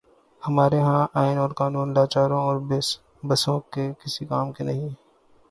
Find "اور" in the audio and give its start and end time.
1.37-1.49, 2.41-2.57